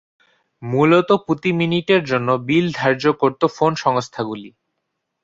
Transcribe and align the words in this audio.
মূলত, 0.63 1.09
প্রতি 1.25 1.51
মিনিটের 1.51 2.01
জন্য 2.03 2.29
বিল 2.47 2.65
ধার্য 2.75 3.03
করত 3.21 3.41
ফোন 3.55 3.71
সংস্থাগুলি। 3.75 4.49